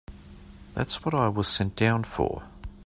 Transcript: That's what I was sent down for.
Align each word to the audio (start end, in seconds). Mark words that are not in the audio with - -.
That's 0.73 1.05
what 1.05 1.13
I 1.13 1.27
was 1.29 1.47
sent 1.47 1.75
down 1.75 2.05
for. 2.05 2.41